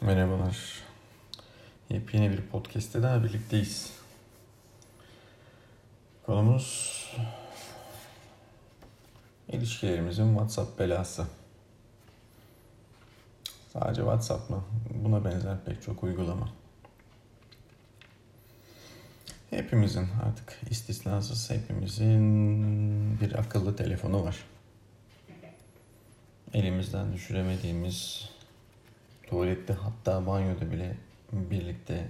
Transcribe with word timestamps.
Merhabalar. 0.00 0.82
Yepyeni 1.90 2.30
bir 2.30 2.42
podcast'te 2.42 3.02
daha 3.02 3.24
birlikteyiz. 3.24 3.92
Konumuz 6.26 6.96
ilişkilerimizin 9.48 10.28
WhatsApp 10.28 10.78
belası. 10.78 11.26
Sadece 13.72 14.00
WhatsApp 14.00 14.50
mı? 14.50 14.64
Buna 14.94 15.24
benzer 15.24 15.64
pek 15.64 15.82
çok 15.82 16.02
uygulama. 16.02 16.48
Hepimizin 19.50 20.08
artık 20.26 20.60
istisnasız 20.70 21.50
hepimizin 21.50 23.20
bir 23.20 23.34
akıllı 23.38 23.76
telefonu 23.76 24.24
var. 24.24 24.36
Elimizden 26.54 27.12
düşüremediğimiz 27.12 28.30
tuvalette 29.26 29.72
hatta 29.72 30.26
banyoda 30.26 30.70
bile 30.70 30.96
birlikte 31.32 32.08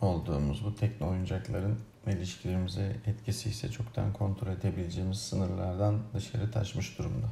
olduğumuz 0.00 0.64
bu 0.64 0.74
tekno 0.74 1.10
oyuncakların 1.10 1.78
ilişkilerimize 2.06 2.96
etkisi 3.06 3.50
ise 3.50 3.70
çoktan 3.70 4.12
kontrol 4.12 4.52
edebileceğimiz 4.52 5.18
sınırlardan 5.18 6.00
dışarı 6.14 6.50
taşmış 6.50 6.98
durumda. 6.98 7.26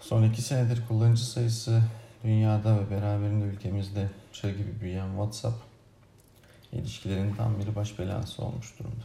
Son 0.00 0.22
iki 0.22 0.42
senedir 0.42 0.86
kullanıcı 0.88 1.26
sayısı 1.26 1.82
dünyada 2.24 2.80
ve 2.80 2.90
beraberinde 2.90 3.44
ülkemizde 3.44 4.08
çığ 4.32 4.50
gibi 4.50 4.80
büyüyen 4.80 5.08
WhatsApp 5.08 5.56
ilişkilerin 6.72 7.34
tam 7.34 7.58
bir 7.58 7.74
baş 7.74 7.98
belası 7.98 8.44
olmuş 8.44 8.78
durumda. 8.78 9.04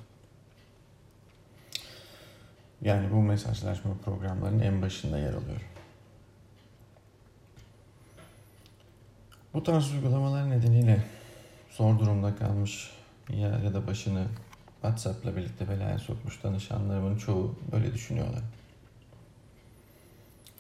Yani 2.84 3.12
bu 3.12 3.22
mesajlaşma 3.22 3.94
programlarının 4.06 4.60
en 4.60 4.82
başında 4.82 5.18
yer 5.18 5.34
alıyor. 5.34 5.62
Bu 9.54 9.64
tarz 9.64 9.94
uygulamalar 9.94 10.50
nedeniyle 10.50 11.04
zor 11.72 12.00
durumda 12.00 12.36
kalmış 12.36 12.92
ya, 13.30 13.48
ya 13.48 13.74
da 13.74 13.88
başını 13.88 14.26
WhatsApp'la 14.82 15.36
birlikte 15.36 15.70
belaya 15.70 16.00
sokmuş 16.00 16.44
danışanlarımın 16.44 17.18
çoğu 17.18 17.56
böyle 17.72 17.94
düşünüyorlar. 17.94 18.42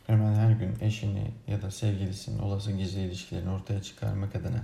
Hemen 0.07 0.33
her 0.33 0.51
gün 0.51 0.77
eşini 0.81 1.31
ya 1.47 1.61
da 1.61 1.71
sevgilisinin 1.71 2.39
olası 2.39 2.71
gizli 2.71 3.01
ilişkilerini 3.01 3.49
ortaya 3.49 3.81
çıkarmak 3.81 4.35
adına 4.35 4.63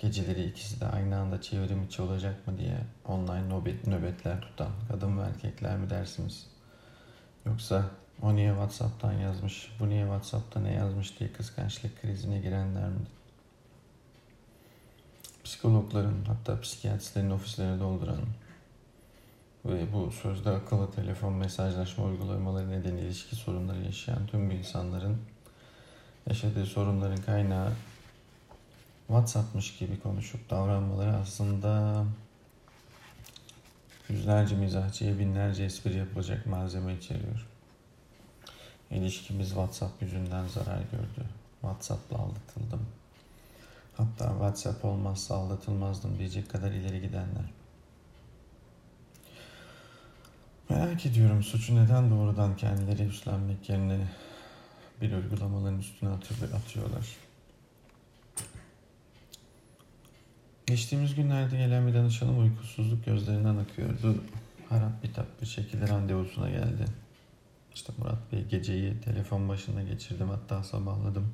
geceleri 0.00 0.44
ikisi 0.44 0.80
de 0.80 0.86
aynı 0.86 1.18
anda 1.18 1.40
çevrim 1.40 1.82
içi 1.82 2.02
olacak 2.02 2.46
mı 2.46 2.58
diye 2.58 2.76
online 3.04 3.48
nöbet, 3.48 3.86
nöbetler 3.86 4.40
tutan 4.40 4.70
kadın 4.88 5.18
ve 5.18 5.22
erkekler 5.22 5.76
mi 5.76 5.90
dersiniz? 5.90 6.46
Yoksa 7.46 7.84
o 8.22 8.36
niye 8.36 8.50
Whatsapp'tan 8.50 9.12
yazmış, 9.12 9.70
bu 9.80 9.88
niye 9.88 10.02
Whatsapp'ta 10.02 10.60
ne 10.60 10.72
yazmış 10.72 11.20
diye 11.20 11.32
kıskançlık 11.32 12.02
krizine 12.02 12.38
girenler 12.38 12.88
mi? 12.88 13.00
Psikologların 15.44 16.24
hatta 16.26 16.60
psikiyatristlerin 16.60 17.30
ofislerini 17.30 17.80
dolduran 17.80 18.20
ve 19.64 19.92
bu 19.92 20.10
sözde 20.10 20.50
akıllı 20.50 20.90
telefon 20.90 21.32
mesajlaşma 21.32 22.04
uygulamaları 22.04 22.70
nedeniyle 22.70 23.06
ilişki 23.06 23.36
sorunları 23.36 23.84
yaşayan 23.84 24.26
tüm 24.26 24.50
insanların 24.50 25.18
yaşadığı 26.28 26.66
sorunların 26.66 27.22
kaynağı 27.22 27.72
WhatsApp'mış 29.10 29.78
gibi 29.78 30.00
konuşup 30.00 30.50
davranmaları 30.50 31.16
aslında 31.16 32.04
yüzlerce 34.08 34.56
mizahçıya 34.56 35.18
binlerce 35.18 35.64
espri 35.64 35.96
yapılacak 35.96 36.46
malzeme 36.46 36.94
içeriyor. 36.94 37.46
İlişkimiz 38.90 39.48
WhatsApp 39.48 40.02
yüzünden 40.02 40.46
zarar 40.48 40.80
gördü. 40.92 41.28
WhatsApp'la 41.60 42.18
aldatıldım. 42.18 42.86
Hatta 43.96 44.28
WhatsApp 44.28 44.84
olmazsa 44.84 45.34
aldatılmazdım 45.34 46.18
diyecek 46.18 46.50
kadar 46.50 46.70
ileri 46.70 47.00
gidenler. 47.00 47.50
Merak 50.68 51.06
ediyorum 51.06 51.42
suçu 51.42 51.76
neden 51.76 52.10
doğrudan 52.10 52.56
kendileri 52.56 53.02
üstlenmek 53.02 53.68
yerine 53.68 54.08
bir 55.00 55.12
uygulamaların 55.12 55.78
üstüne 55.78 56.10
atıyorlar. 56.10 57.29
Geçtiğimiz 60.70 61.14
günlerde 61.14 61.56
gelen 61.56 61.86
bir 61.86 61.94
danışanım 61.94 62.42
uykusuzluk 62.42 63.04
gözlerinden 63.04 63.56
akıyordu. 63.56 64.24
Harap 64.68 65.02
bitap 65.02 65.26
bir 65.42 65.46
şekilde 65.46 65.88
randevusuna 65.88 66.50
geldi. 66.50 66.84
İşte 67.74 67.92
Murat 67.98 68.32
Bey 68.32 68.44
geceyi 68.44 69.00
telefon 69.00 69.48
başında 69.48 69.82
geçirdim 69.82 70.28
hatta 70.28 70.62
sabahladım. 70.62 71.32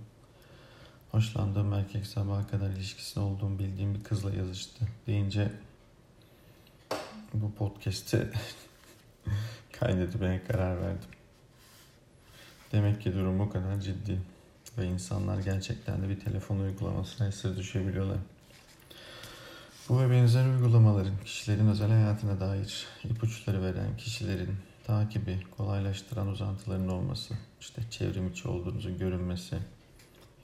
Hoşlandığım 1.10 1.72
erkek 1.72 2.06
sabaha 2.06 2.46
kadar 2.46 2.70
ilişkisinde 2.70 3.24
olduğum 3.24 3.58
bildiğim 3.58 3.94
bir 3.94 4.04
kızla 4.04 4.34
yazıştı 4.34 4.84
deyince 5.06 5.52
bu 7.34 7.54
podcast'i 7.54 8.28
kaydetmeye 9.72 10.44
karar 10.44 10.82
verdim. 10.82 11.10
Demek 12.72 13.02
ki 13.02 13.14
durum 13.14 13.38
bu 13.38 13.50
kadar 13.50 13.80
ciddi 13.80 14.18
ve 14.78 14.86
insanlar 14.86 15.38
gerçekten 15.38 16.02
de 16.02 16.08
bir 16.08 16.20
telefon 16.20 16.58
uygulamasına 16.58 17.28
esir 17.28 17.56
düşebiliyorlar. 17.56 18.18
Bu 19.88 20.00
ve 20.00 20.10
benzer 20.10 20.46
uygulamaların 20.46 21.14
kişilerin 21.24 21.68
özel 21.68 21.90
hayatına 21.90 22.40
dair 22.40 22.86
ipuçları 23.04 23.62
veren 23.62 23.96
kişilerin 23.96 24.56
takibi 24.86 25.40
kolaylaştıran 25.56 26.28
uzantıların 26.28 26.88
olması, 26.88 27.34
işte 27.60 27.82
çevrim 27.90 28.28
içi 28.28 28.48
olduğunuzun 28.48 28.98
görünmesi 28.98 29.56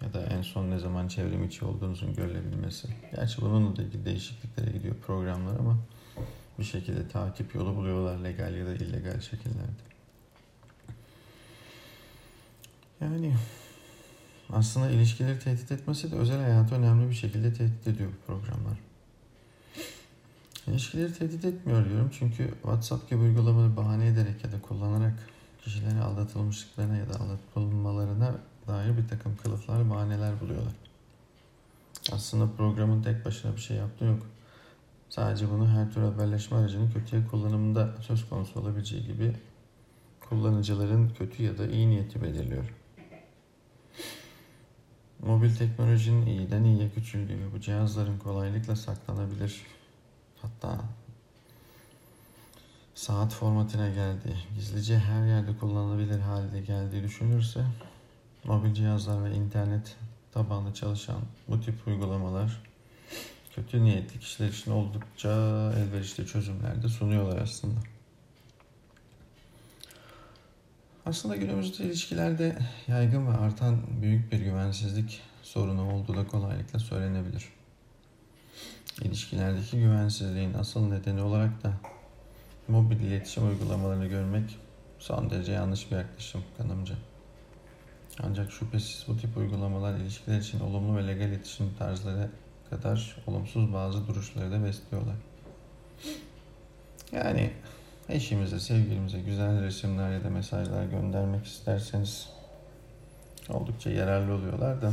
ya 0.03 0.13
da 0.13 0.23
en 0.27 0.43
son 0.43 0.71
ne 0.71 0.79
zaman 0.79 1.09
çevrim 1.09 1.45
içi 1.45 1.65
olduğunuzun 1.65 2.15
görülebilmesi. 2.15 2.89
Gerçi 3.17 3.43
bunun 3.43 3.77
da 3.77 3.83
ilgili 3.83 4.05
değişikliklere 4.05 4.71
gidiyor 4.71 4.95
programlar 5.07 5.59
ama 5.59 5.79
bir 6.59 6.65
şekilde 6.65 7.09
takip 7.09 7.55
yolu 7.55 7.77
buluyorlar 7.77 8.19
legal 8.19 8.55
ya 8.55 8.67
da 8.67 8.75
illegal 8.75 9.21
şekillerde. 9.21 9.83
Yani 13.01 13.35
aslında 14.51 14.91
ilişkileri 14.91 15.39
tehdit 15.39 15.73
etmesi 15.73 16.13
de 16.13 16.17
özel 16.17 16.41
hayatı 16.41 16.75
önemli 16.75 17.11
bir 17.11 17.15
şekilde 17.15 17.53
tehdit 17.53 17.87
ediyor 17.87 18.11
bu 18.11 18.27
programlar. 18.27 18.92
İlişkileri 20.67 21.13
tehdit 21.13 21.45
etmiyor 21.45 21.89
diyorum 21.89 22.11
çünkü 22.19 22.49
WhatsApp 22.63 23.11
gibi 23.11 23.21
uygulamaları 23.21 23.77
bahane 23.77 24.07
ederek 24.07 24.45
ya 24.45 24.53
da 24.53 24.63
kullanarak 24.63 25.15
kişileri 25.65 26.01
aldatılmışlıklarına 26.01 26.97
ya 26.97 27.09
da 27.09 27.21
aldatılmalarına 27.21 28.35
dair 28.67 28.97
bir 28.97 29.09
takım 29.09 29.37
kılıflar, 29.37 29.91
bahaneler 29.91 30.41
buluyorlar. 30.41 30.73
Aslında 32.13 32.57
programın 32.57 33.03
tek 33.03 33.25
başına 33.25 33.57
bir 33.57 33.61
şey 33.61 33.77
yaptığı 33.77 34.05
yok. 34.05 34.27
Sadece 35.09 35.51
bunu 35.51 35.69
her 35.69 35.93
tür 35.93 36.03
haberleşme 36.03 36.57
aracının 36.57 36.91
kötüye 36.91 37.27
kullanımında 37.27 37.95
söz 38.01 38.29
konusu 38.29 38.61
olabileceği 38.61 39.07
gibi 39.07 39.37
kullanıcıların 40.29 41.09
kötü 41.19 41.43
ya 41.43 41.59
da 41.59 41.67
iyi 41.67 41.91
niyeti 41.91 42.23
belirliyor. 42.23 42.65
Mobil 45.27 45.55
teknolojinin 45.55 46.27
iyiden 46.27 46.65
iyiye 46.65 46.91
küçüldüğü, 46.91 47.53
bu 47.55 47.61
cihazların 47.61 48.19
kolaylıkla 48.19 48.77
saklanabilir, 48.77 49.63
hatta 50.63 50.85
saat 52.95 53.33
formatına 53.33 53.89
geldi, 53.89 54.37
gizlice 54.55 54.99
her 54.99 55.27
yerde 55.27 55.57
kullanılabilir 55.57 56.21
halde 56.21 56.61
geldiği 56.61 57.03
düşünülürse 57.03 57.65
mobil 58.45 58.75
cihazlar 58.75 59.25
ve 59.25 59.35
internet 59.35 59.97
tabanlı 60.33 60.75
çalışan 60.75 61.21
bu 61.49 61.61
tip 61.61 61.87
uygulamalar 61.87 62.63
kötü 63.55 63.85
niyetli 63.85 64.21
kişiler 64.21 64.49
için 64.49 64.71
oldukça 64.71 65.29
elverişli 65.77 66.27
çözümler 66.27 66.83
de 66.83 66.89
sunuyorlar 66.89 67.43
aslında. 67.43 67.81
Aslında 71.07 71.37
günümüzde 71.37 71.85
ilişkilerde 71.85 72.59
yaygın 72.89 73.27
ve 73.27 73.37
artan 73.37 73.79
büyük 74.03 74.33
bir 74.33 74.41
güvensizlik 74.41 75.21
sorunu 75.43 75.95
olduğu 75.95 76.17
da 76.17 76.27
kolaylıkla 76.27 76.79
söylenebilir. 76.79 77.62
İlişkilerdeki 79.33 79.79
güvensizliğin 79.81 80.55
asıl 80.55 80.89
nedeni 80.89 81.23
olarak 81.23 81.63
da 81.63 81.73
mobil 82.69 83.01
iletişim 83.01 83.49
uygulamalarını 83.49 84.07
görmek 84.07 84.59
son 84.99 85.31
derece 85.31 85.53
yanlış 85.53 85.91
bir 85.91 85.97
yaklaşım 85.97 86.43
kanımca. 86.59 86.95
Ancak 88.23 88.53
şüphesiz 88.53 89.05
bu 89.09 89.17
tip 89.17 89.37
uygulamalar 89.37 89.97
ilişkiler 89.97 90.39
için 90.39 90.61
olumlu 90.61 90.97
ve 90.97 91.07
legal 91.07 91.29
iletişim 91.29 91.75
tarzları 91.79 92.31
kadar 92.71 93.17
olumsuz 93.27 93.73
bazı 93.73 94.09
duruşları 94.09 94.53
da 94.53 94.65
besliyorlar. 94.65 95.17
Yani 97.13 97.53
eşimize, 98.09 98.61
sevgilimize 98.61 99.21
güzel 99.21 99.63
resimler 99.63 100.13
ya 100.13 100.25
da 100.25 100.31
mesajlar 100.31 100.85
göndermek 100.85 101.47
isterseniz 101.47 102.29
oldukça 103.49 103.91
yararlı 103.91 104.35
oluyorlar 104.35 104.83
da 104.83 104.93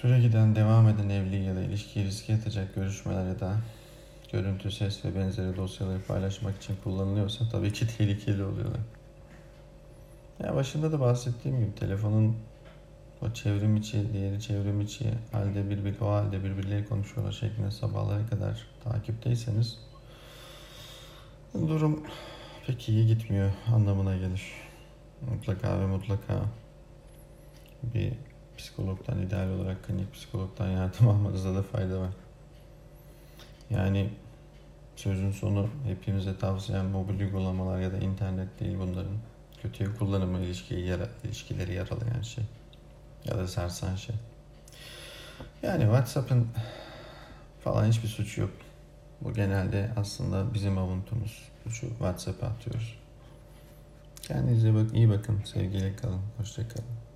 süre 0.00 0.20
giden, 0.20 0.56
devam 0.56 0.88
eden 0.88 1.08
evliliği 1.08 1.44
ya 1.44 1.56
da 1.56 1.60
ilişkiyi 1.60 2.04
riske 2.04 2.34
atacak 2.34 2.74
görüşmeler 2.74 3.26
ya 3.26 3.40
da 3.40 3.56
görüntü, 4.32 4.70
ses 4.70 5.04
ve 5.04 5.14
benzeri 5.14 5.56
dosyaları 5.56 6.02
paylaşmak 6.02 6.56
için 6.56 6.76
kullanılıyorsa 6.84 7.48
tabii 7.48 7.72
ki 7.72 7.86
tehlikeli 7.98 8.44
oluyorlar. 8.44 8.80
Ya 10.44 10.54
başında 10.54 10.92
da 10.92 11.00
bahsettiğim 11.00 11.58
gibi 11.58 11.74
telefonun 11.74 12.36
o 13.22 13.32
çevrim 13.32 13.76
içi, 13.76 14.12
diğeri 14.12 14.40
çevrim 14.40 14.80
içi 14.80 15.14
halde 15.32 15.70
birbiri 15.70 16.04
o 16.04 16.10
halde 16.10 16.44
birbirleri 16.44 16.88
konuşuyorlar 16.88 17.32
şeklinde 17.32 17.70
sabahlara 17.70 18.26
kadar 18.26 18.66
takipteyseniz 18.84 19.78
durum 21.54 22.02
pek 22.66 22.88
iyi 22.88 23.06
gitmiyor 23.06 23.50
anlamına 23.74 24.16
gelir. 24.16 24.42
Mutlaka 25.30 25.80
ve 25.80 25.86
mutlaka 25.86 26.34
bir 27.82 28.12
psikologdan 28.60 29.22
ideal 29.22 29.48
olarak 29.48 29.84
klinik 29.84 30.14
psikologdan 30.14 30.68
yardım 30.68 31.08
almanızda 31.08 31.54
da 31.54 31.62
fayda 31.62 32.00
var. 32.00 32.10
Yani 33.70 34.10
sözün 34.96 35.32
sonu 35.32 35.68
hepimize 35.84 36.38
tavsiyen 36.38 36.84
mobil 36.84 37.20
uygulamalar 37.20 37.80
ya 37.80 37.92
da 37.92 37.96
internet 37.96 38.60
değil 38.60 38.76
bunların. 38.78 39.16
Kötüye 39.62 39.94
kullanımı 39.94 40.40
ilişkiyi 40.40 40.86
yara, 40.86 41.08
ilişkileri 41.24 41.74
yaralayan 41.74 42.22
şey. 42.22 42.44
Ya 43.24 43.38
da 43.38 43.48
sarsan 43.48 43.96
şey. 43.96 44.16
Yani 45.62 45.82
WhatsApp'ın 45.82 46.48
falan 47.64 47.86
hiçbir 47.86 48.08
suçu 48.08 48.40
yok. 48.40 48.50
Bu 49.20 49.32
genelde 49.32 49.90
aslında 49.96 50.54
bizim 50.54 50.78
avuntumuz. 50.78 51.48
Suçu 51.64 51.88
WhatsApp'a 51.88 52.46
atıyoruz. 52.46 52.98
Kendinize 54.22 54.74
bak, 54.74 54.94
iyi 54.94 55.10
bakın. 55.10 55.42
Sevgiyle 55.44 55.96
kalın. 55.96 56.20
Hoşça 56.38 56.68
kalın. 56.68 57.09